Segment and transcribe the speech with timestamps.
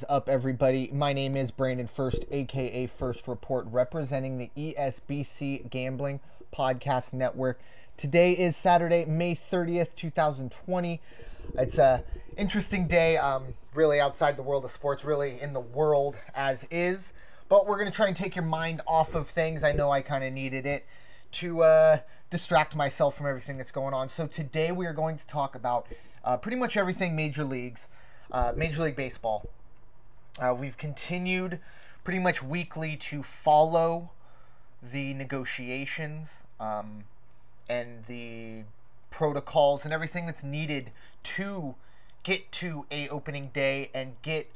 [0.00, 0.88] Is up, everybody?
[0.94, 6.20] My name is Brandon First, aka First Report, representing the ESBC Gambling
[6.56, 7.60] Podcast Network.
[7.98, 11.02] Today is Saturday, May 30th, 2020.
[11.58, 12.02] It's a
[12.38, 17.12] interesting day, um, really outside the world of sports, really in the world as is.
[17.50, 19.62] But we're gonna try and take your mind off of things.
[19.62, 20.86] I know I kind of needed it
[21.32, 21.98] to uh,
[22.30, 24.08] distract myself from everything that's going on.
[24.08, 25.88] So today we are going to talk about
[26.24, 27.88] uh, pretty much everything major leagues,
[28.32, 29.44] uh, Major League Baseball.
[30.38, 31.58] Uh, we've continued
[32.04, 34.10] pretty much weekly to follow
[34.82, 37.04] the negotiations um,
[37.68, 38.62] and the
[39.10, 41.74] protocols and everything that's needed to
[42.22, 44.50] get to a opening day and get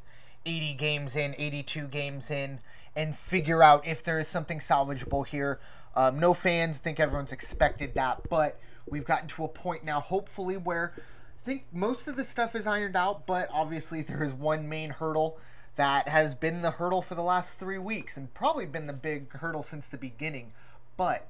[0.46, 2.60] 80 games in, 82 games in,
[2.94, 5.58] and figure out if there is something salvageable here.
[5.96, 10.56] Um, no fans think everyone's expected that, but we've gotten to a point now, hopefully,
[10.56, 14.68] where I think most of the stuff is ironed out, but obviously there is one
[14.68, 15.38] main hurdle
[15.76, 19.32] that has been the hurdle for the last three weeks and probably been the big
[19.32, 20.52] hurdle since the beginning.
[20.96, 21.28] But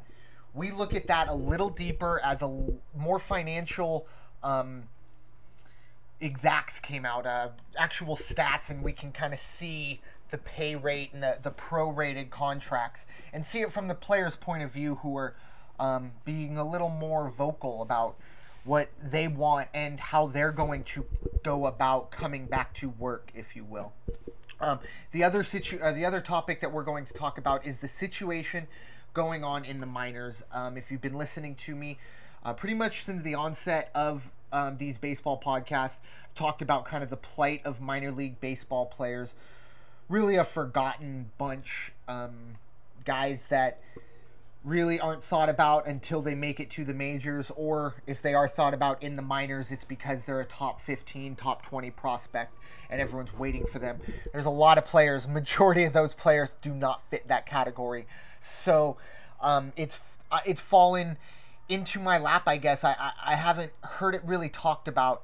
[0.53, 4.07] we look at that a little deeper as a more financial
[4.43, 4.85] um,
[6.21, 11.11] exacts came out, uh, actual stats, and we can kind of see the pay rate
[11.13, 15.17] and the, the prorated contracts and see it from the player's point of view who
[15.17, 15.35] are
[15.79, 18.17] um, being a little more vocal about
[18.65, 21.05] what they want and how they're going to
[21.43, 23.93] go about coming back to work, if you will.
[24.61, 24.81] Um,
[25.13, 27.89] the other situ- uh, the other topic that we're going to talk about is the
[27.89, 28.67] situation
[29.13, 30.43] going on in the minors.
[30.53, 31.99] Um, if you've been listening to me,
[32.45, 35.99] uh, pretty much since the onset of um, these baseball podcasts,
[36.35, 39.35] talked about kind of the plight of minor league baseball players.
[40.09, 42.35] Really a forgotten bunch, um,
[43.05, 43.81] guys that
[44.65, 48.49] really aren't thought about until they make it to the majors, or if they are
[48.49, 52.57] thought about in the minors, it's because they're a top 15, top 20 prospect,
[52.89, 53.99] and everyone's waiting for them.
[54.33, 58.07] There's a lot of players, majority of those players do not fit that category.
[58.41, 58.97] So
[59.41, 61.19] um, it's uh, it's fallen
[61.69, 62.83] into my lap, I guess.
[62.83, 65.23] I, I, I haven't heard it really talked about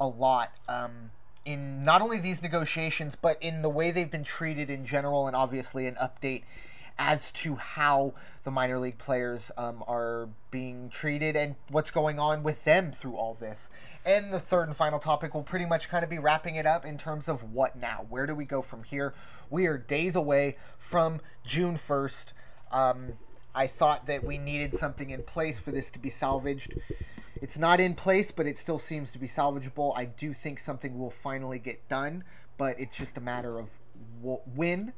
[0.00, 0.52] a lot.
[0.68, 1.10] Um,
[1.44, 5.34] in not only these negotiations, but in the way they've been treated in general, and
[5.34, 6.42] obviously an update
[6.98, 8.12] as to how
[8.44, 13.16] the minor league players um, are being treated and what's going on with them through
[13.16, 13.68] all this.
[14.04, 16.84] And the third and final topic will pretty much kind of be wrapping it up
[16.84, 18.06] in terms of what now?
[18.08, 19.14] Where do we go from here?
[19.50, 22.26] We are days away from June 1st.
[22.72, 23.12] Um,
[23.54, 26.74] I thought that we needed something in place for this to be salvaged.
[27.40, 29.92] It's not in place, but it still seems to be salvageable.
[29.96, 32.24] I do think something will finally get done,
[32.56, 33.68] but it's just a matter of
[34.22, 34.92] when.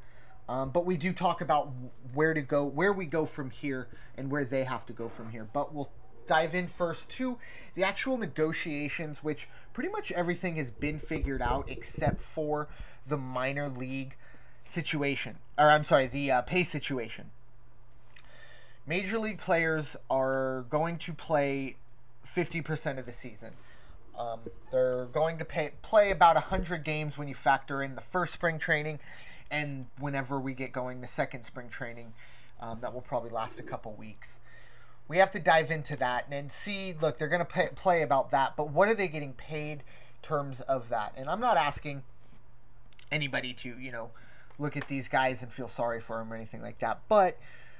[0.49, 1.71] Um, but we do talk about
[2.13, 3.87] where to go, where we go from here,
[4.17, 5.47] and where they have to go from here.
[5.51, 5.89] But we'll
[6.27, 7.37] dive in first to
[7.75, 12.67] the actual negotiations, which pretty much everything has been figured out except for
[13.07, 14.15] the minor league
[14.63, 17.31] situation, or I'm sorry, the uh, pay situation.
[18.85, 21.77] Major league players are going to play
[22.35, 23.51] 50% of the season.
[24.17, 24.39] Um,
[24.71, 28.59] they're going to pay, play about 100 games when you factor in the first spring
[28.59, 28.99] training
[29.51, 32.13] and whenever we get going the second spring training
[32.59, 34.39] um, that will probably last a couple weeks.
[35.07, 38.55] We have to dive into that and see look they're going to play about that
[38.55, 39.83] but what are they getting paid
[40.21, 41.13] terms of that?
[41.17, 42.03] And i'm not asking
[43.11, 44.11] anybody to you know
[44.57, 47.37] look at these guys and feel sorry for them or anything like that but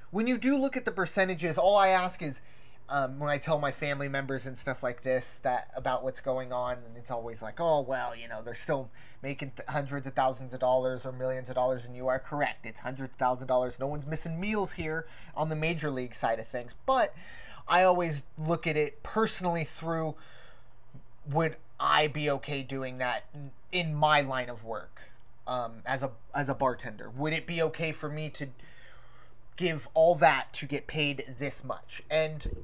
[0.09, 2.41] when you do look at the percentages all i ask is
[2.91, 6.51] um, when I tell my family members and stuff like this that about what's going
[6.51, 8.89] on, and it's always like, oh well, you know, they're still
[9.23, 12.65] making th- hundreds of thousands of dollars or millions of dollars, and you are correct.
[12.65, 13.79] It's hundreds of thousands of dollars.
[13.79, 15.07] No one's missing meals here
[15.37, 17.15] on the major league side of things, but
[17.65, 20.15] I always look at it personally through
[21.29, 23.23] would I be okay doing that
[23.71, 24.99] in my line of work
[25.47, 27.09] um, as a as a bartender?
[27.09, 28.47] Would it be okay for me to
[29.55, 32.01] give all that to get paid this much?
[32.09, 32.63] And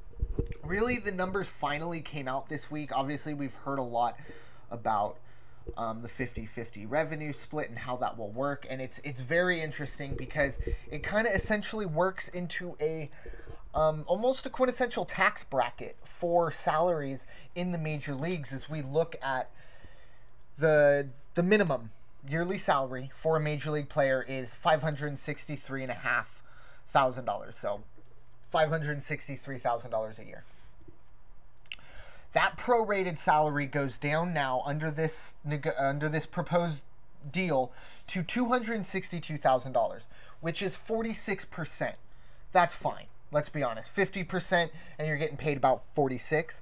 [0.63, 2.95] really the numbers finally came out this week.
[2.95, 4.17] Obviously, we've heard a lot
[4.69, 5.17] about
[5.75, 10.15] um, the 50-50 revenue split and how that will work, and it's it's very interesting
[10.15, 10.57] because
[10.89, 13.09] it kind of essentially works into a
[13.73, 17.25] um, almost a quintessential tax bracket for salaries
[17.55, 19.51] in the major leagues as we look at
[20.57, 21.91] the the minimum
[22.27, 26.36] yearly salary for a major league player is five hundred sixty-three and a half
[26.97, 27.55] thousand dollars.
[27.59, 27.81] So
[28.51, 30.44] $563,000 a year.
[32.33, 35.35] That prorated salary goes down now under this
[35.77, 36.83] under this proposed
[37.31, 37.71] deal
[38.07, 40.05] to $262,000,
[40.41, 41.94] which is 46%.
[42.51, 43.05] That's fine.
[43.31, 43.94] Let's be honest.
[43.95, 46.61] 50% and you're getting paid about 46.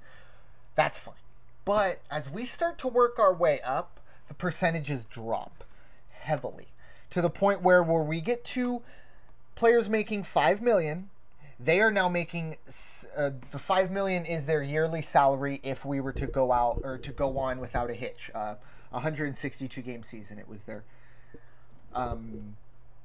[0.76, 1.16] That's fine.
[1.64, 5.64] But as we start to work our way up, the percentages drop.
[6.10, 6.68] heavily
[7.12, 8.82] to the point where where we get to
[9.56, 11.10] players making 5 million.
[11.60, 12.58] They are now making
[13.16, 16.98] uh, the 5 million is their yearly salary if we were to go out or
[16.98, 18.30] to go on without a hitch.
[18.36, 18.56] Uh,
[18.92, 20.86] 162 game season it was their
[21.94, 22.56] um,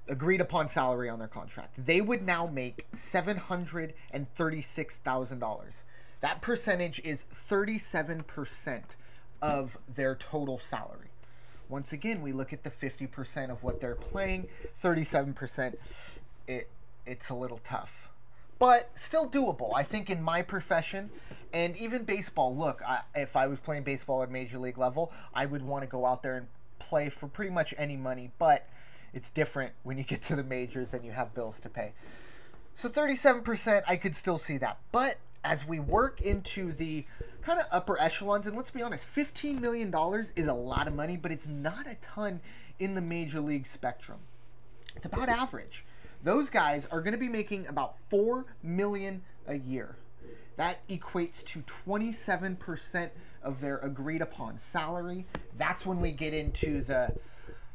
[0.08, 1.84] agreed upon salary on their contract.
[1.84, 5.82] They would now make $736,000
[6.20, 8.82] that percentage is 37%
[9.42, 11.08] of their total salary.
[11.68, 14.48] Once again, we look at the 50% of what they're playing,
[14.82, 15.74] 37%.
[16.50, 16.68] It
[17.06, 18.08] it's a little tough.
[18.58, 19.72] But still doable.
[19.74, 21.10] I think in my profession
[21.52, 25.46] and even baseball, look, I, if I was playing baseball at major league level, I
[25.46, 26.46] would want to go out there and
[26.78, 28.68] play for pretty much any money, but
[29.14, 31.92] it's different when you get to the majors and you have bills to pay.
[32.76, 34.78] So 37%, I could still see that.
[34.92, 37.04] But as we work into the
[37.42, 39.94] kind of upper echelons, and let's be honest, $15 million
[40.36, 42.40] is a lot of money, but it's not a ton
[42.78, 44.18] in the major league spectrum.
[44.96, 45.84] It's about average.
[46.22, 49.96] Those guys are going to be making about 4 million a year.
[50.56, 53.10] That equates to 27%
[53.42, 55.24] of their agreed upon salary.
[55.56, 57.16] That's when we get into the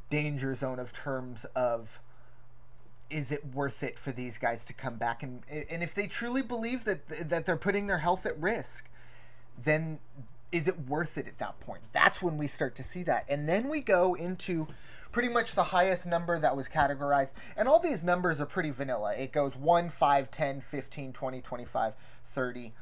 [0.10, 2.00] danger zone of terms of
[3.10, 6.42] is it worth it for these guys to come back and and if they truly
[6.42, 8.86] believe that that they're putting their health at risk
[9.64, 10.00] then
[10.56, 11.82] is it worth it at that point?
[11.92, 13.26] That's when we start to see that.
[13.28, 14.68] And then we go into
[15.12, 17.34] pretty much the highest number that was categorized.
[17.58, 19.14] And all these numbers are pretty vanilla.
[19.16, 21.94] It goes 1 5 10 15 20 25
[22.28, 22.74] 30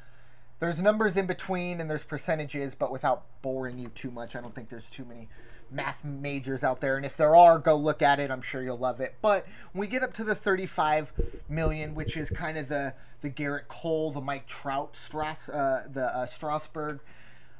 [0.59, 4.55] there's numbers in between and there's percentages but without boring you too much i don't
[4.55, 5.27] think there's too many
[5.73, 8.31] math majors out there, and if there are, go look at it.
[8.31, 9.15] I'm sure you'll love it.
[9.21, 11.11] But when we get up to the 35
[11.49, 16.05] million, which is kind of the the Gerrit Cole, the Mike Trout, Strass, uh, the
[16.15, 16.99] uh, Strasburg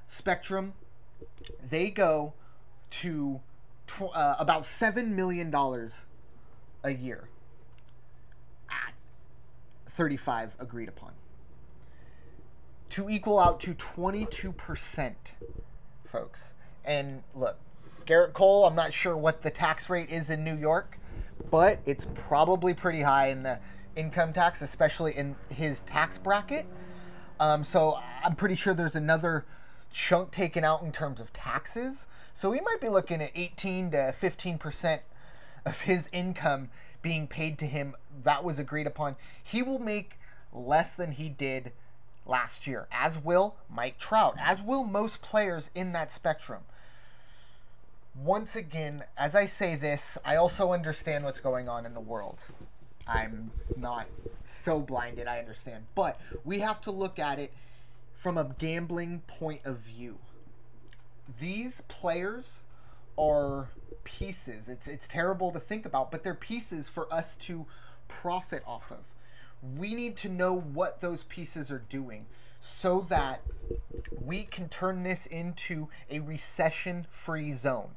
[0.08, 0.74] spectrum,
[1.68, 2.34] they go
[2.90, 3.42] to
[3.88, 5.94] tw- uh, about seven million dollars
[6.84, 7.30] a year
[8.70, 8.94] at
[9.88, 11.14] 35 agreed upon
[12.90, 15.14] to equal out to 22%
[16.06, 16.54] folks
[16.84, 17.58] and look
[18.06, 20.98] Gerrit Cole, I'm not sure what the tax rate is in New York,
[21.50, 23.60] but it's probably pretty high in the
[23.96, 26.66] income tax, especially in his tax bracket.
[27.40, 29.46] Um, so I'm pretty sure there's another
[29.94, 32.06] chunk taken out in terms of taxes.
[32.36, 35.02] So we might be looking at 18 to 15 percent
[35.66, 36.70] of his income
[37.02, 37.96] being paid to him.
[38.24, 39.16] That was agreed upon.
[39.42, 40.20] He will make
[40.52, 41.72] less than he did
[42.26, 46.64] last year, as will Mike Trout, as will most players in that spectrum
[48.16, 52.40] once again, as I say this, I also understand what's going on in the world.
[53.08, 54.08] I'm not
[54.44, 55.86] so blinded, I understand.
[55.96, 57.54] But we have to look at it
[58.24, 60.18] from a gambling point of view.
[61.42, 62.62] These players
[63.20, 63.68] are
[64.06, 64.70] pieces.
[64.70, 67.66] It's it's terrible to think about, but they're pieces for us to
[68.08, 69.10] profit off of.
[69.78, 72.26] We need to know what those pieces are doing
[72.62, 73.42] so that
[74.22, 77.90] we can turn this into a recession free zone.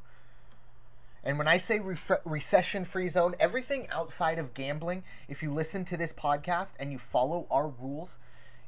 [1.22, 5.84] And when I say re- recession free zone, everything outside of gambling, if you listen
[5.84, 8.18] to this podcast and you follow our rules,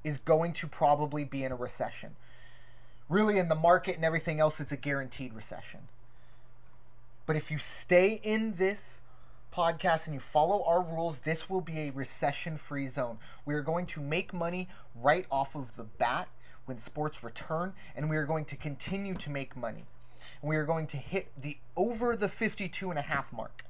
[0.05, 2.17] is going to probably be in a recession.
[3.09, 5.81] Really, in the market and everything else, it's a guaranteed recession.
[7.27, 9.01] But if you stay in this
[9.53, 13.19] podcast and you follow our rules, this will be a recession free zone.
[13.45, 16.29] We are going to make money right off of the bat
[16.67, 19.85] when sports return, and we are going to continue to make money
[20.43, 23.65] And we are going to hit the over the 52 and a half mark.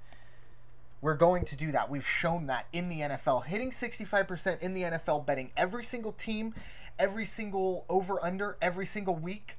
[1.00, 1.88] We're going to do that.
[1.88, 3.44] We've shown that in the NFL.
[3.44, 6.54] Hitting 65% in the NFL, betting every single team,
[6.98, 9.56] every single over under, every single week,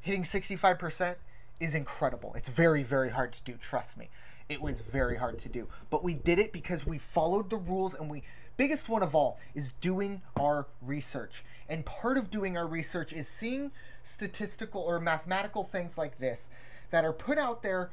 [0.00, 1.14] hitting 65%
[1.60, 2.34] is incredible.
[2.36, 4.08] It's very, very hard to do, trust me.
[4.48, 5.68] It was very hard to do.
[5.88, 8.22] But we did it because we followed the rules and we
[8.56, 11.44] biggest one of all is doing our research.
[11.68, 13.70] And part of doing our research is seeing
[14.04, 16.48] statistical or mathematical things like this
[16.90, 17.90] that are put out there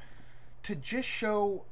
[0.64, 1.64] to just show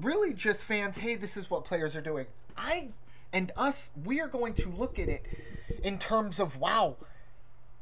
[0.00, 2.26] really just fans, hey, this is what players are doing.
[2.56, 2.88] I
[3.32, 5.24] and us, we are going to look at it
[5.82, 6.96] in terms of wow,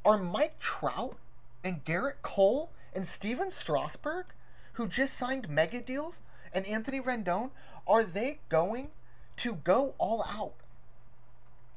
[0.04, 1.16] are Mike Trout
[1.62, 4.26] and Gerrit Cole and Stephen Strasburg,
[4.74, 6.20] who just signed mega deals,
[6.52, 7.50] and Anthony Rendon,
[7.86, 8.88] are they going
[9.36, 10.54] to go all out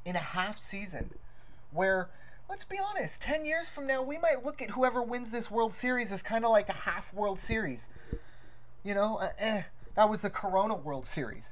[0.04, 1.10] in a half season
[1.70, 2.08] where
[2.48, 5.74] let's be honest 10 years from now we might look at whoever wins this world
[5.74, 7.88] series as kind of like a half world series
[8.82, 9.62] you know uh, eh,
[9.98, 11.50] that was the corona world series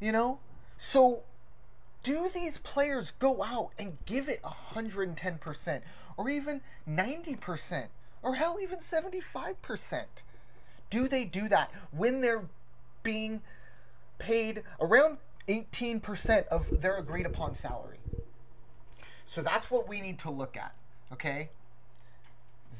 [0.00, 0.40] you know
[0.76, 1.22] so
[2.02, 5.80] do these players go out and give it 110%
[6.16, 7.86] or even 90%
[8.22, 10.04] or hell even 75%
[10.90, 12.44] do they do that when they're
[13.02, 13.42] being
[14.18, 15.18] paid around
[15.48, 17.98] 18% of their agreed upon salary?
[19.26, 20.74] So that's what we need to look at,
[21.12, 21.50] okay?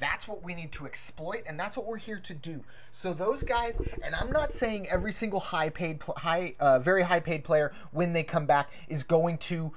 [0.01, 2.63] That's what we need to exploit, and that's what we're here to do.
[2.93, 7.21] So those guys, and I'm not saying every single high paid, high, uh, very high
[7.21, 9.73] paid player when they come back is going to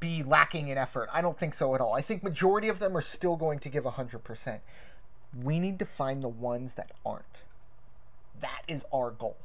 [0.00, 1.08] be lacking in effort.
[1.12, 1.94] I don't think so at all.
[1.94, 4.60] I think majority of them are still going to give 100%.
[5.42, 7.24] We need to find the ones that aren't.
[8.40, 9.36] That is our goal.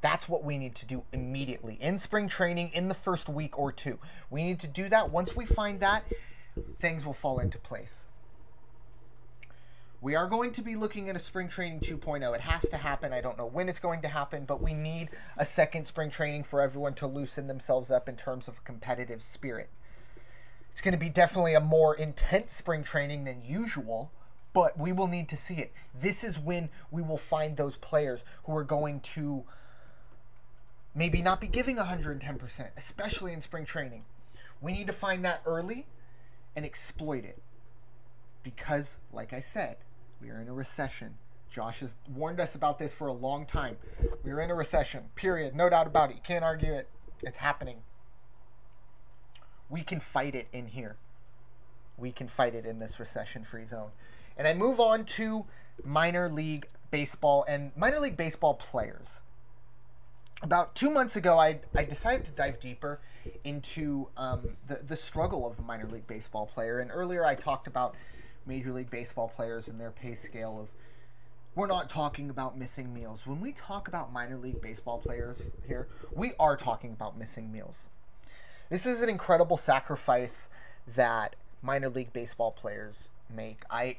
[0.00, 3.70] That's what we need to do immediately in spring training in the first week or
[3.70, 3.98] two.
[4.30, 5.10] We need to do that.
[5.10, 6.04] Once we find that,
[6.80, 8.00] things will fall into place.
[10.02, 12.34] We are going to be looking at a spring training 2.0.
[12.34, 13.12] It has to happen.
[13.12, 16.42] I don't know when it's going to happen, but we need a second spring training
[16.42, 19.70] for everyone to loosen themselves up in terms of competitive spirit.
[20.72, 24.10] It's going to be definitely a more intense spring training than usual,
[24.52, 25.72] but we will need to see it.
[25.94, 29.44] This is when we will find those players who are going to
[30.96, 34.02] maybe not be giving 110%, especially in spring training.
[34.60, 35.86] We need to find that early
[36.56, 37.40] and exploit it.
[38.42, 39.76] Because, like I said,
[40.22, 41.14] we are in a recession.
[41.50, 43.76] Josh has warned us about this for a long time.
[44.22, 45.54] We are in a recession, period.
[45.54, 46.16] No doubt about it.
[46.16, 46.88] You can't argue it.
[47.22, 47.78] It's happening.
[49.68, 50.96] We can fight it in here.
[51.98, 53.90] We can fight it in this recession free zone.
[54.36, 55.44] And I move on to
[55.84, 59.20] minor league baseball and minor league baseball players.
[60.42, 63.00] About two months ago, I, I decided to dive deeper
[63.44, 66.80] into um, the, the struggle of a minor league baseball player.
[66.80, 67.94] And earlier, I talked about
[68.46, 70.68] Major League Baseball players and their pay scale of
[71.54, 73.20] we're not talking about missing meals.
[73.26, 77.76] When we talk about minor league baseball players here, we are talking about missing meals.
[78.70, 80.48] This is an incredible sacrifice
[80.96, 83.64] that minor league baseball players make.
[83.70, 83.96] I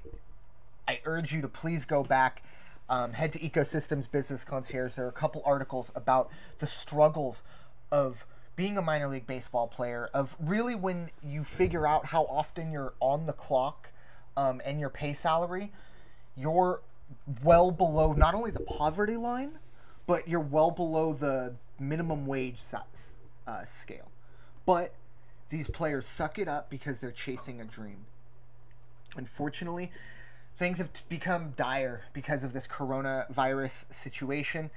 [0.87, 2.43] I urge you to please go back,
[2.89, 4.95] um, head to Ecosystems Business Concierge.
[4.95, 7.43] There are a couple articles about the struggles
[7.91, 12.71] of being a minor league baseball player, of really when you figure out how often
[12.71, 13.89] you're on the clock
[14.37, 15.71] um, and your pay salary,
[16.35, 16.81] you're
[17.43, 19.51] well below not only the poverty line,
[20.07, 22.59] but you're well below the minimum wage
[23.47, 24.11] uh, scale.
[24.65, 24.93] But
[25.49, 28.05] these players suck it up because they're chasing a dream.
[29.15, 29.91] Unfortunately,
[30.57, 34.71] things have become dire because of this coronavirus situation.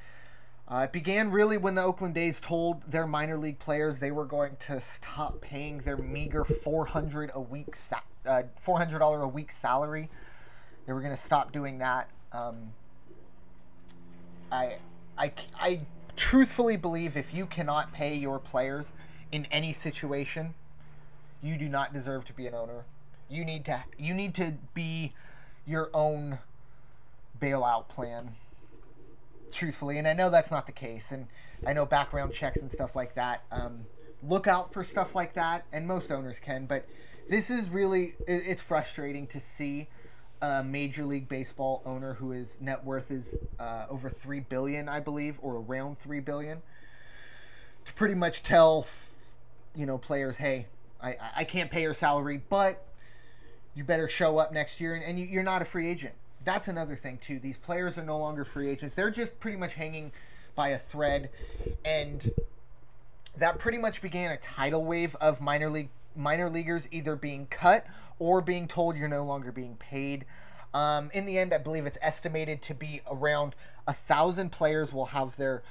[0.69, 4.25] Uh, it began really when the Oakland A's told their minor league players they were
[4.25, 10.11] going to stop paying their meager 400 a week sa- uh, $400 a week salary.
[10.87, 12.09] They were going to stop doing that.
[12.33, 12.73] Um,
[14.51, 14.79] I,
[15.17, 15.81] I, I
[16.17, 18.91] truthfully believe if you cannot pay your players
[19.31, 20.55] in any situation,
[21.43, 22.85] you do not deserve to be an owner.
[23.29, 25.13] You need to you need to be
[25.67, 26.39] your own
[27.41, 28.35] bailout plan.
[29.53, 31.29] Truthfully, and I know that's not the case, and
[31.67, 33.45] I know background checks and stuff like that.
[33.51, 33.87] Um,
[34.23, 36.87] look out for stuff like that, and most owners can, but
[37.29, 39.89] this is really it's frustrating to see
[40.43, 45.01] a major league baseball owner who his net worth is uh, over three billion, I
[45.01, 46.63] believe, or around three billion,
[47.85, 48.87] to pretty much tell
[49.75, 50.67] you know players, hey,
[51.03, 52.85] I I can't pay your salary, but
[53.75, 56.15] you better show up next year, and, and you, you're not a free agent.
[56.47, 57.41] That's another thing too.
[57.41, 60.13] These players are no longer free agents; they're just pretty much hanging
[60.55, 61.29] by a thread,
[61.85, 62.31] and
[63.37, 67.85] that pretty much began a tidal wave of minor league minor leaguers either being cut
[68.21, 70.25] or being told you're no longer being paid.
[70.73, 73.57] Um, in the end, I believe it's estimated to be around
[73.89, 75.65] a thousand players will have their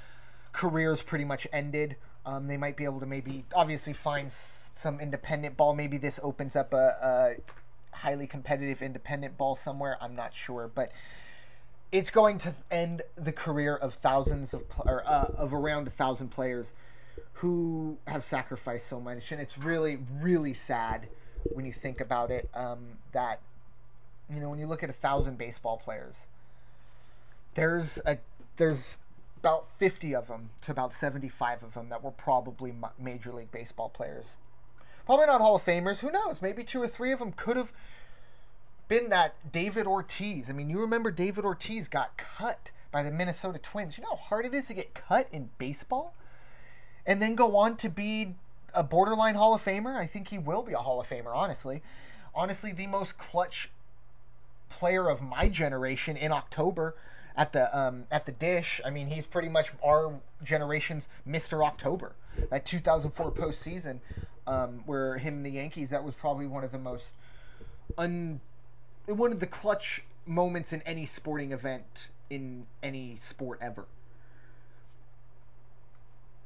[0.52, 1.96] careers pretty much ended.
[2.26, 5.74] Um, they might be able to maybe obviously find some independent ball.
[5.74, 7.34] Maybe this opens up a, a
[7.96, 9.96] highly competitive independent ball somewhere.
[10.00, 10.92] I'm not sure, but
[11.92, 16.28] it's going to end the career of thousands of or uh, of around a thousand
[16.28, 16.72] players
[17.34, 21.08] who have sacrificed so much, and it's really, really sad
[21.52, 22.48] when you think about it.
[22.54, 23.40] Um, that
[24.32, 26.16] you know, when you look at a thousand baseball players,
[27.54, 28.18] there's a
[28.56, 28.98] there's
[29.38, 33.88] about 50 of them to about 75 of them that were probably major league baseball
[33.88, 34.38] players.
[35.06, 36.00] Probably not Hall of Famers.
[36.00, 36.42] Who knows?
[36.42, 37.72] Maybe two or three of them could have
[38.88, 40.50] been that David Ortiz.
[40.50, 43.96] I mean, you remember David Ortiz got cut by the Minnesota Twins.
[43.96, 46.14] You know how hard it is to get cut in baseball?
[47.06, 48.34] and then go on to be
[48.74, 49.96] a borderline Hall of Famer.
[49.96, 51.82] I think he will be a Hall of Famer, honestly.
[52.34, 53.70] Honestly, the most clutch
[54.68, 56.94] player of my generation in October
[57.36, 58.80] at the um, at the dish.
[58.84, 61.64] I mean, he's pretty much our generation's Mr.
[61.64, 62.12] October.
[62.50, 64.00] That 2004 postseason,
[64.46, 67.14] um, where him and the Yankees, that was probably one of the most
[67.98, 68.40] un,
[69.06, 73.86] one of the clutch moments in any sporting event in any sport ever.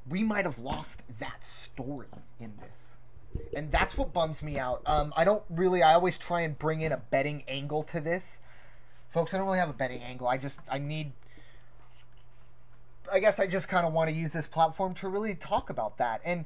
[0.09, 2.95] We might have lost that story in this.
[3.55, 4.83] And that's what bums me out.
[4.87, 8.41] Um, I don't really, I always try and bring in a betting angle to this.
[9.09, 10.27] Folks, I don't really have a betting angle.
[10.27, 11.13] I just, I need,
[13.13, 15.99] I guess I just kind of want to use this platform to really talk about
[15.99, 16.45] that and,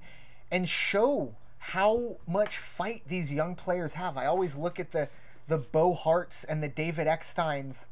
[0.50, 4.16] and show how much fight these young players have.
[4.16, 5.08] I always look at the,
[5.48, 7.84] the Bo Harts and the David Ecksteins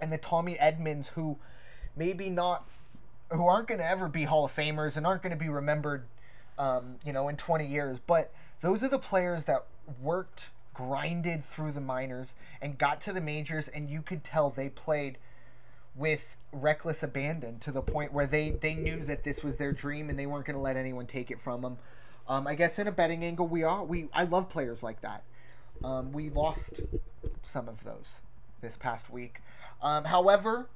[0.00, 1.38] and the Tommy Edmonds who
[1.96, 2.68] maybe not
[3.30, 6.04] who aren't going to ever be Hall of Famers and aren't going to be remembered
[6.58, 9.64] um, you know in 20 years but those are the players that
[10.00, 14.68] worked grinded through the minors and got to the majors and you could tell they
[14.68, 15.18] played
[15.94, 20.10] with reckless abandon to the point where they they knew that this was their dream
[20.10, 21.78] and they weren't going to let anyone take it from them
[22.28, 25.22] um, I guess in a betting angle we are we I love players like that
[25.84, 26.80] um, we lost
[27.42, 28.20] some of those
[28.60, 29.40] this past week.
[29.82, 30.68] Um, however,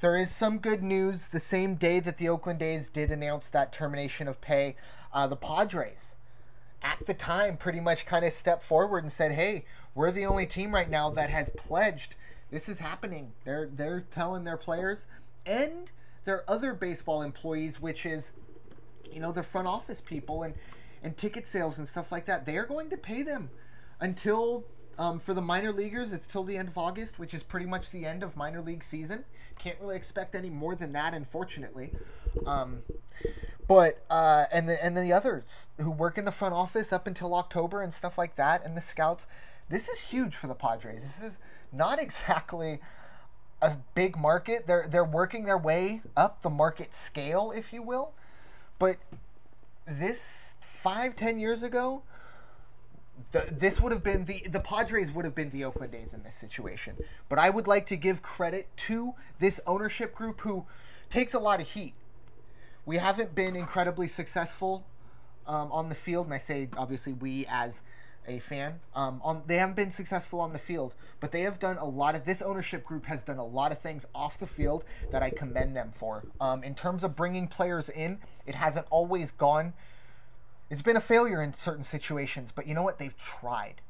[0.00, 1.26] there is some good news.
[1.26, 4.76] The same day that the Oakland A's did announce that termination of pay,
[5.12, 6.14] uh, the Padres,
[6.82, 10.46] at the time, pretty much kind of stepped forward and said, "Hey, we're the only
[10.46, 12.14] team right now that has pledged
[12.50, 15.06] this is happening." They're they're telling their players
[15.44, 15.90] and
[16.24, 18.32] their other baseball employees, which is,
[19.12, 20.54] you know, their front office people and
[21.02, 22.46] and ticket sales and stuff like that.
[22.46, 23.50] They are going to pay them
[24.00, 24.64] until
[24.98, 27.90] um, for the minor leaguers, it's till the end of August, which is pretty much
[27.90, 29.24] the end of minor league season.
[29.58, 31.92] Can't really expect any more than that, unfortunately.
[32.46, 32.82] Um,
[33.68, 37.34] but uh, and the and the others who work in the front office up until
[37.34, 39.26] October and stuff like that, and the scouts.
[39.68, 41.02] This is huge for the Padres.
[41.02, 41.38] This is
[41.72, 42.80] not exactly
[43.62, 44.66] a big market.
[44.66, 48.12] They're they're working their way up the market scale, if you will.
[48.78, 48.96] But
[49.86, 52.02] this five ten years ago
[53.32, 56.22] the, this would have been the the Padres would have been the Oakland A's in
[56.22, 56.96] this situation.
[57.28, 60.66] But I would like to give credit to this ownership group who
[61.10, 61.94] takes a lot of heat.
[62.84, 64.84] We haven't been incredibly successful
[65.46, 67.82] um, on the field, and I say obviously we as
[68.28, 68.80] a fan.
[68.94, 72.14] Um, on they haven't been successful on the field, but they have done a lot
[72.14, 72.24] of.
[72.24, 75.76] This ownership group has done a lot of things off the field that I commend
[75.76, 76.24] them for.
[76.40, 79.72] Um, in terms of bringing players in, it hasn't always gone
[80.68, 82.98] it's been a failure in certain situations, but you know what?
[82.98, 83.82] They've tried.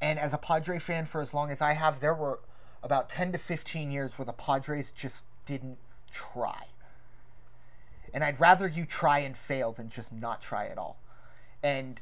[0.00, 2.40] And as a Padre fan for as long as I have, there were
[2.82, 5.78] about 10 to 15 years where the Padres just didn't
[6.12, 6.66] try.
[8.12, 10.98] And I'd rather you try and fail than just not try at all.
[11.62, 12.00] And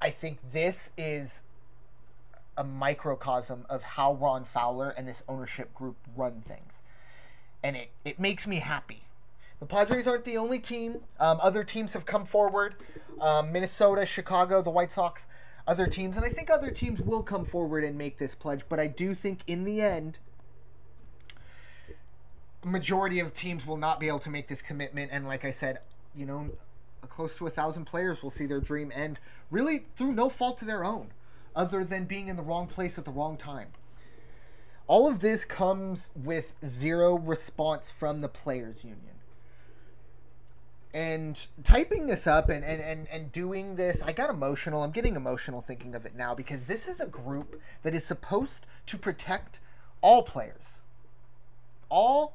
[0.00, 1.42] I think this is
[2.56, 6.80] a microcosm of how Ron Fowler and this ownership group run things.
[7.62, 9.06] And it, it makes me happy
[9.58, 11.00] the Padres aren't the only team.
[11.18, 12.74] Um, other teams have come forward.
[13.20, 15.26] Um, Minnesota, Chicago, the White Sox,
[15.66, 18.62] other teams, and I think other teams will come forward and make this pledge.
[18.68, 20.18] But I do think in the end,
[22.64, 25.10] majority of teams will not be able to make this commitment.
[25.12, 25.78] And like I said,
[26.14, 26.50] you know,
[27.06, 29.18] close to a thousand players will see their dream end
[29.50, 31.12] really through no fault of their own,
[31.54, 33.68] other than being in the wrong place at the wrong time.
[34.86, 39.16] All of this comes with zero response from the players' union
[40.96, 44.82] and typing this up and, and, and, and doing this, I got emotional.
[44.82, 48.64] I'm getting emotional thinking of it now because this is a group that is supposed
[48.86, 49.60] to protect
[50.00, 50.78] all players.
[51.90, 52.32] All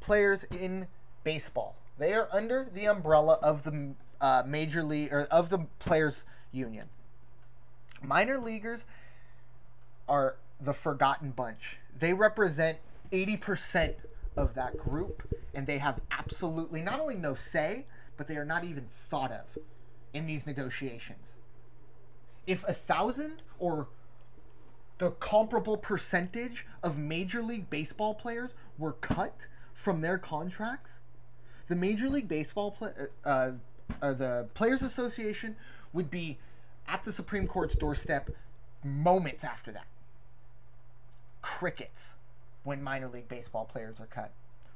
[0.00, 0.88] players in
[1.24, 1.74] baseball.
[2.00, 3.90] They are under the umbrella of the
[4.22, 6.88] uh, major league or of the players union.
[8.02, 8.84] Minor leaguers
[10.08, 11.76] are the forgotten bunch.
[11.96, 12.78] They represent
[13.12, 13.96] 80%
[14.34, 17.84] of that group, and they have absolutely not only no say,
[18.16, 19.58] but they are not even thought of
[20.14, 21.36] in these negotiations.
[22.46, 23.88] If a thousand or
[24.96, 30.99] the comparable percentage of Major League Baseball players were cut from their contracts,
[31.70, 32.90] the Major League Baseball play,
[33.24, 33.52] uh,
[34.02, 35.54] uh, the Players Association
[35.92, 36.36] would be
[36.88, 38.28] at the Supreme Court's doorstep
[38.84, 39.86] moments after that.
[41.42, 42.10] Crickets
[42.64, 44.32] when minor league baseball players are cut.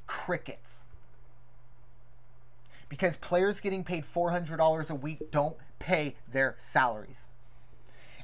[0.07, 0.85] Crickets.
[2.89, 7.25] Because players getting paid $400 a week don't pay their salaries.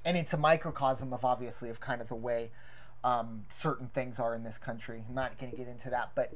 [0.04, 2.50] And it's a microcosm of obviously of kind of the way
[3.02, 5.02] um, certain things are in this country.
[5.08, 6.12] I'm not going to get into that.
[6.14, 6.34] But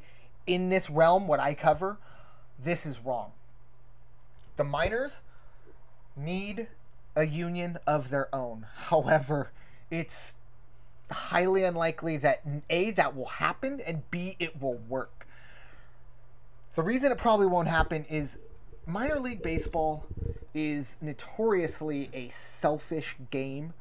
[0.49, 1.99] in this realm, what I cover,
[2.65, 3.33] this is wrong.
[4.57, 5.19] The minors
[6.17, 6.69] need
[7.17, 8.67] a union of their own.
[8.75, 9.51] However,
[9.91, 10.35] it's
[11.11, 15.27] highly unlikely that A, that will happen, and B, it will work.
[16.75, 18.37] The reason it probably won't happen is
[18.87, 20.07] minor league baseball
[20.55, 23.75] is notoriously a selfish game.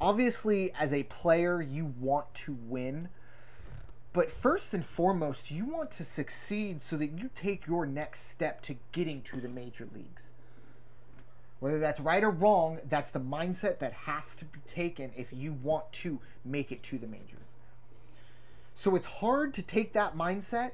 [0.00, 3.08] Obviously, as a player, you want to win,
[4.12, 8.60] But first and foremost, you want to succeed so that you take your next step
[8.62, 10.30] to getting to the major leagues.
[11.60, 15.52] Whether that's right or wrong, that's the mindset that has to be taken if you
[15.52, 17.38] want to make it to the majors.
[18.74, 20.72] So it's hard to take that mindset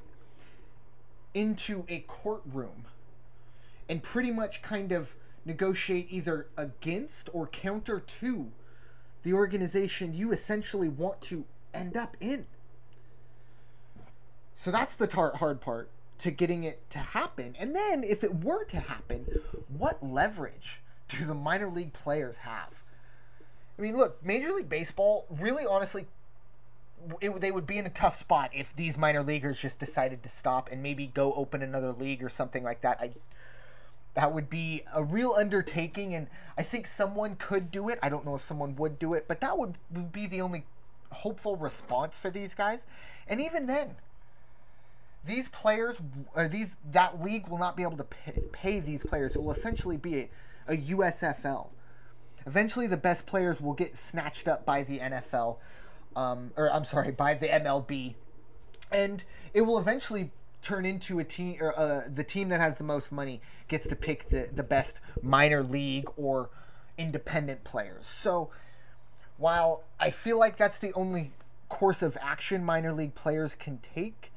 [1.35, 2.85] into a courtroom
[3.88, 8.51] and pretty much kind of negotiate either against or counter to
[9.25, 11.44] the organization you essentially want to
[11.75, 12.46] end up in.
[14.57, 17.55] So that's the tar- hard part to getting it to happen.
[17.59, 19.27] And then if it were to happen,
[19.69, 22.71] what leverage do the minor league players have?
[23.79, 26.07] I mean, look, Major League Baseball really honestly
[27.21, 30.29] it, they would be in a tough spot if these minor leaguers just decided to
[30.29, 32.99] stop and maybe go open another league or something like that.
[33.01, 33.11] I
[34.14, 37.99] that would be a real undertaking and I think someone could do it.
[38.03, 39.77] I don't know if someone would do it, but that would
[40.11, 40.64] be the only
[41.12, 42.87] hopeful response for these guys.
[43.29, 43.97] And even then,
[45.26, 45.96] these players
[46.34, 49.34] or these that league will not be able to pay, pay these players.
[49.34, 50.28] It will essentially be a,
[50.68, 51.68] a USFL.
[52.46, 55.56] Eventually, the best players will get snatched up by the NFL,
[56.14, 58.14] um, or I'm sorry, by the MLB,
[58.92, 60.30] and it will eventually
[60.62, 63.96] turn into a team or uh, the team that has the most money gets to
[63.96, 66.50] pick the the best minor league or
[66.96, 68.06] independent players.
[68.06, 68.50] So
[69.38, 71.32] while I feel like that's the only
[71.68, 74.30] course of action minor league players can take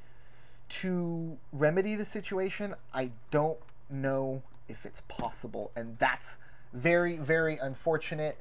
[0.69, 6.37] to remedy the situation, I don't know if it's possible, and that's
[6.73, 8.37] very, very unfortunate.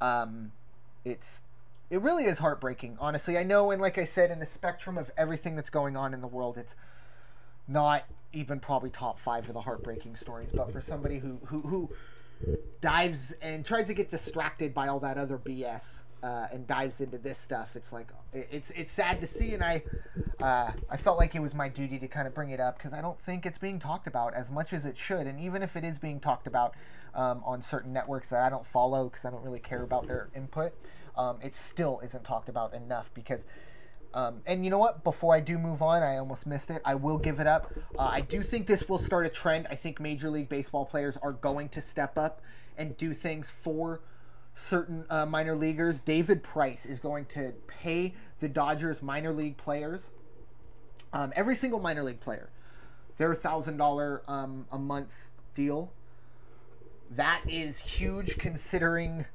[0.00, 0.52] Um,
[1.04, 1.40] it's
[1.90, 3.36] it really is heartbreaking, honestly.
[3.36, 6.20] I know, and like I said, in the spectrum of everything that's going on in
[6.20, 6.74] the world, it's
[7.68, 10.48] not even probably top five of the heartbreaking stories.
[10.52, 11.90] But for somebody who who, who
[12.80, 17.18] dives and tries to get distracted by all that other BS, uh, and dives into
[17.18, 19.82] this stuff, it's like it's it's sad to see, and I
[20.40, 22.94] uh, I felt like it was my duty to kind of bring it up because
[22.94, 25.76] I don't think it's being talked about as much as it should, and even if
[25.76, 26.76] it is being talked about
[27.14, 30.30] um, on certain networks that I don't follow because I don't really care about their
[30.34, 30.72] input,
[31.14, 33.44] um, it still isn't talked about enough because.
[34.14, 35.02] Um, and you know what?
[35.02, 36.80] Before I do move on, I almost missed it.
[36.84, 37.72] I will give it up.
[37.98, 39.66] Uh, I do think this will start a trend.
[39.72, 42.40] I think Major League Baseball players are going to step up
[42.78, 44.02] and do things for
[44.54, 46.00] certain uh, minor leaguers.
[46.00, 50.10] David Price is going to pay the Dodgers minor league players,
[51.12, 52.50] um, every single minor league player,
[53.18, 55.14] their thousand dollar um, a month
[55.54, 55.92] deal.
[57.10, 59.26] That is huge considering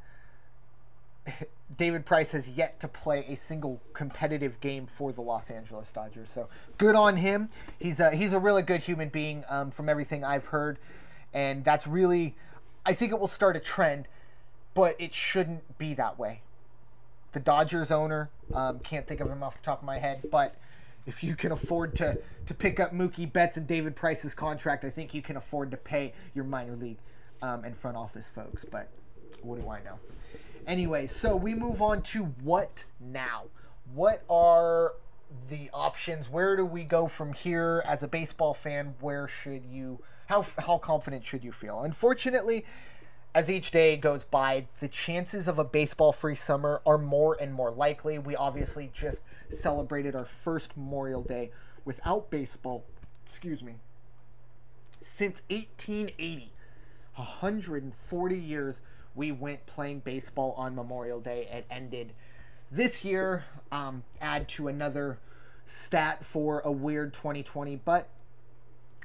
[1.78, 6.30] David Price has yet to play a single competitive game for the Los Angeles Dodgers.
[6.30, 7.50] So good on him.
[7.78, 10.80] He's a he's a really good human being um, from everything I've heard,
[11.34, 12.36] and that's really,
[12.86, 14.08] I think it will start a trend
[14.80, 16.40] but it shouldn't be that way.
[17.34, 20.56] The Dodgers owner, um, can't think of him off the top of my head, but
[21.06, 24.90] if you can afford to, to pick up Mookie Betts and David Price's contract, I
[24.90, 26.96] think you can afford to pay your minor league
[27.42, 28.64] um, and front office folks.
[28.72, 28.90] But
[29.42, 30.00] what do I know?
[30.66, 33.48] Anyway, so we move on to what now?
[33.94, 34.94] What are
[35.50, 36.30] the options?
[36.30, 38.96] Where do we go from here as a baseball fan?
[39.02, 41.82] Where should you, how, how confident should you feel?
[41.82, 42.64] Unfortunately,
[43.36, 47.54] as each day goes by, the chances of a baseball free summer are more and
[47.54, 48.18] more likely.
[48.18, 51.52] We obviously just celebrated our first Memorial Day
[51.86, 52.86] without baseball,
[53.24, 53.76] excuse me,
[55.04, 56.52] since 1880.
[57.16, 58.80] 140 years
[59.16, 61.48] we went playing baseball on Memorial Day.
[61.52, 62.14] It ended
[62.72, 63.44] this year.
[63.72, 65.20] Um, add to another
[65.66, 68.10] stat for a weird 2020, but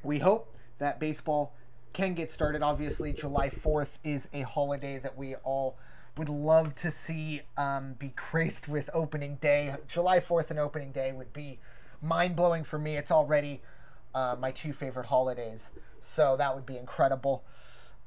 [0.03, 1.53] we hope that baseball
[1.95, 2.63] can get started.
[2.63, 5.79] Obviously, July 4th is a holiday that we all
[6.19, 9.75] would love to see um, be graced with opening day.
[9.89, 11.59] July 4th and opening day would be
[12.03, 12.97] mind blowing for me.
[12.97, 13.63] It's already
[14.15, 17.45] uh, my two favorite holidays, so that would be incredible.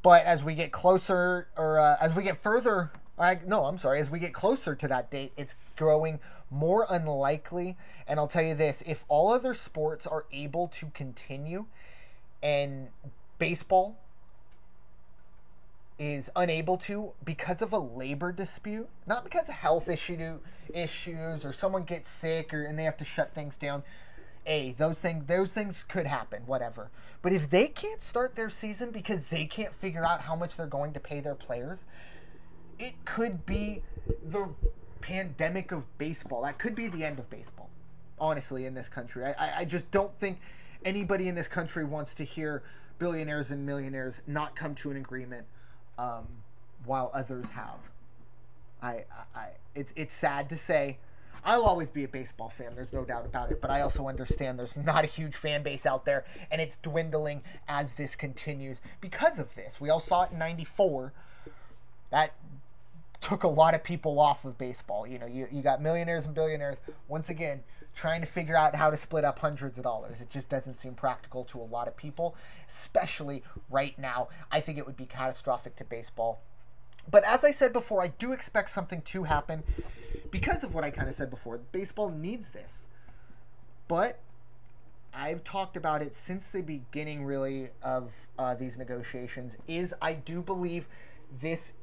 [0.03, 3.99] But as we get closer, or uh, as we get further, I, no, I'm sorry,
[3.99, 6.19] as we get closer to that date, it's growing
[6.51, 7.77] more unlikely.
[8.07, 11.65] And I'll tell you this if all other sports are able to continue
[12.43, 12.89] and
[13.39, 13.97] baseball
[15.99, 20.39] is unable to because of a labor dispute, not because of health issue
[20.73, 23.83] issues or someone gets sick or and they have to shut things down.
[24.45, 26.89] A those things those things could happen, whatever.
[27.21, 30.67] But if they can't start their season because they can't figure out how much they're
[30.67, 31.83] going to pay their players,
[32.79, 33.81] it could be
[34.23, 34.47] the
[35.01, 36.43] pandemic of baseball.
[36.43, 37.69] That could be the end of baseball.
[38.19, 40.39] Honestly, in this country, I, I, I just don't think
[40.85, 42.63] anybody in this country wants to hear
[42.99, 45.45] billionaires and millionaires not come to an agreement
[45.97, 46.27] um,
[46.85, 47.79] while others have.
[48.81, 49.05] I,
[49.35, 50.97] I, it's, it's sad to say.
[51.43, 52.75] I'll always be a baseball fan.
[52.75, 53.61] There's no doubt about it.
[53.61, 57.41] But I also understand there's not a huge fan base out there, and it's dwindling
[57.67, 59.79] as this continues because of this.
[59.79, 61.13] We all saw it in '94.
[62.11, 62.33] That
[63.21, 65.07] took a lot of people off of baseball.
[65.07, 67.63] You know, you, you got millionaires and billionaires once again
[67.97, 70.21] trying to figure out how to split up hundreds of dollars.
[70.21, 72.35] It just doesn't seem practical to a lot of people,
[72.69, 74.29] especially right now.
[74.51, 76.39] I think it would be catastrophic to baseball.
[77.09, 79.63] But as I said before, I do expect something to happen
[80.29, 81.57] because of what I kind of said before.
[81.71, 82.85] Baseball needs this.
[83.87, 84.19] But
[85.11, 89.57] I've talked about it since the beginning, really, of uh, these negotiations.
[89.67, 90.87] Is I do believe
[91.41, 91.73] this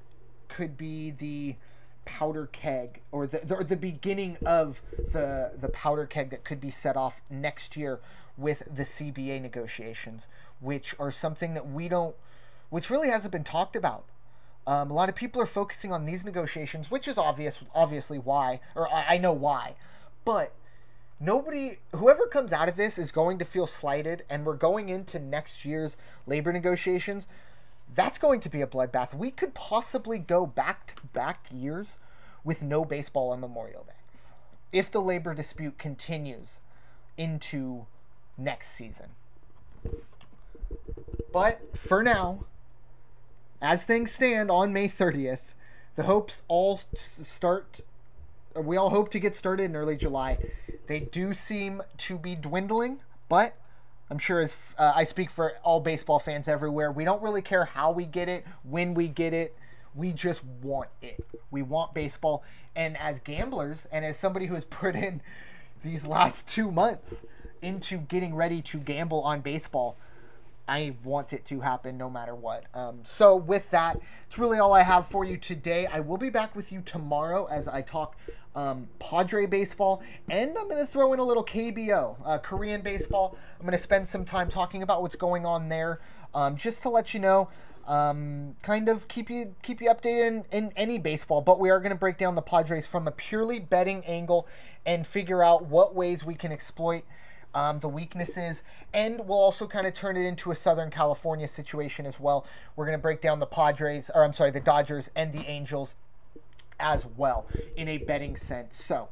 [0.48, 1.57] could be the
[2.05, 6.71] powder keg or the, the, the beginning of the the powder keg that could be
[6.71, 8.01] set off next year
[8.37, 10.27] with the CBA negotiations,
[10.61, 12.17] which are something that we don't,
[12.71, 14.05] which really hasn't been talked about.
[14.67, 18.61] Um, a lot of people are focusing on these negotiations, which is obvious, obviously why,
[18.75, 19.75] or I, I know why,
[20.25, 20.53] but
[21.21, 25.19] nobody, whoever comes out of this is going to feel slighted, and we're going into
[25.19, 27.27] next year's labor negotiations
[27.95, 29.15] that's going to be a bloodbath.
[29.15, 31.99] We could possibly go back to back years
[32.43, 33.93] with no baseball on Memorial Day
[34.73, 36.59] if the labor dispute continues
[37.17, 37.87] into
[38.37, 39.11] next season.
[41.33, 42.45] But for now,
[43.63, 45.53] as things stand on May 30th,
[45.97, 47.81] the hopes all start,
[48.57, 50.39] we all hope to get started in early July.
[50.87, 53.57] They do seem to be dwindling, but
[54.11, 57.64] I'm sure as uh, I speak for all baseball fans everywhere, we don't really care
[57.64, 59.57] how we get it, when we get it.
[59.95, 61.25] We just want it.
[61.51, 62.43] We want baseball.
[62.75, 65.23] And as gamblers, and as somebody who has put in
[65.83, 67.23] these last two months
[67.62, 69.97] into getting ready to gamble on baseball,
[70.66, 72.64] I want it to happen no matter what.
[72.72, 75.87] Um, so, with that, it's really all I have for you today.
[75.87, 78.16] I will be back with you tomorrow as I talk
[78.55, 83.37] um, Padre baseball, and I'm going to throw in a little KBO, uh, Korean baseball.
[83.59, 86.00] I'm going to spend some time talking about what's going on there,
[86.35, 87.48] um, just to let you know.
[87.87, 91.79] Um, kind of keep you keep you updated in, in any baseball, but we are
[91.79, 94.48] going to break down the Padres from a purely betting angle
[94.87, 97.05] and figure out what ways we can exploit
[97.55, 98.62] um, the weaknesses,
[98.93, 102.47] and we'll also kind of turn it into a Southern California situation as well.
[102.77, 105.95] We're going to break down the Padres, or I'm sorry, the Dodgers and the Angels
[106.81, 108.83] as well in a betting sense.
[108.83, 109.09] So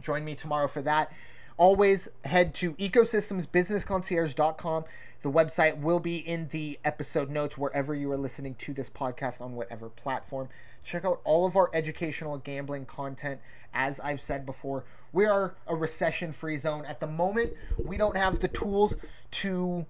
[0.00, 1.12] join me tomorrow for that.
[1.56, 4.84] Always head to ecosystemsbusinessconcierge.com.
[5.22, 9.42] The website will be in the episode notes wherever you are listening to this podcast
[9.42, 10.48] on whatever platform.
[10.82, 13.38] Check out all of our educational gambling content.
[13.72, 16.84] As I've said before, we are a recession free zone.
[16.84, 18.94] At the moment, we don't have the tools
[19.32, 19.86] to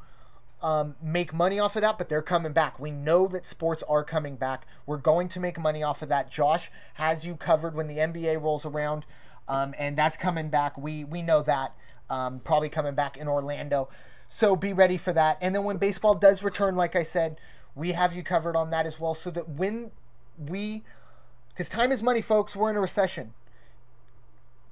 [0.62, 2.78] um, make money off of that, but they're coming back.
[2.78, 4.66] We know that sports are coming back.
[4.86, 6.30] We're going to make money off of that.
[6.30, 9.06] Josh has you covered when the NBA rolls around,
[9.48, 10.76] um, and that's coming back.
[10.76, 11.74] We we know that
[12.10, 13.88] um, probably coming back in Orlando.
[14.28, 15.38] So be ready for that.
[15.40, 17.38] And then when baseball does return, like I said,
[17.74, 19.14] we have you covered on that as well.
[19.14, 19.90] So that when
[20.38, 20.82] we,
[21.50, 23.34] because time is money, folks, we're in a recession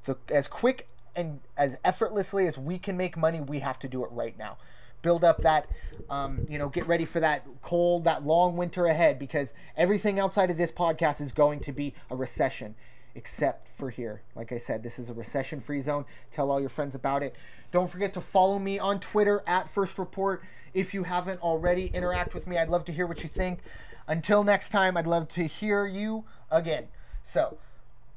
[0.04, 4.04] the as quick and as effortlessly as we can make money, we have to do
[4.04, 4.56] it right now.
[5.02, 5.68] Build up that,
[6.10, 10.50] um, you know, get ready for that cold, that long winter ahead because everything outside
[10.50, 12.74] of this podcast is going to be a recession,
[13.14, 14.22] except for here.
[14.34, 16.04] Like I said, this is a recession free zone.
[16.30, 17.34] Tell all your friends about it.
[17.70, 20.42] Don't forget to follow me on Twitter at First Report.
[20.74, 22.58] If you haven't already, interact with me.
[22.58, 23.60] I'd love to hear what you think.
[24.06, 26.88] Until next time, I'd love to hear you again.
[27.22, 27.58] So,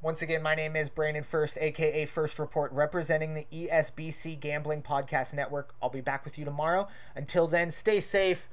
[0.01, 5.33] once again, my name is Brandon First, aka First Report, representing the ESBC Gambling Podcast
[5.33, 5.75] Network.
[5.81, 6.87] I'll be back with you tomorrow.
[7.15, 8.49] Until then, stay safe,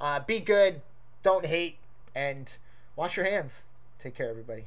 [0.00, 0.80] uh, be good,
[1.24, 1.78] don't hate,
[2.14, 2.56] and
[2.94, 3.62] wash your hands.
[3.98, 4.64] Take care, everybody.